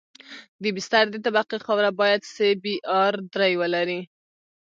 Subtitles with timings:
[0.61, 4.01] د بستر د طبقې خاوره باید سی بي ار درې ولري